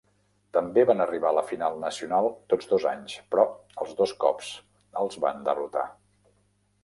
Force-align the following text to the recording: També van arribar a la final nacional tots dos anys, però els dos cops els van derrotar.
També 0.57 0.83
van 0.89 1.01
arribar 1.03 1.27
a 1.33 1.37
la 1.39 1.43
final 1.49 1.75
nacional 1.83 2.29
tots 2.53 2.71
dos 2.71 2.87
anys, 2.93 3.17
però 3.35 3.45
els 3.85 3.93
dos 4.01 4.13
cops 4.25 4.49
els 5.03 5.19
van 5.27 5.45
derrotar. 5.51 5.87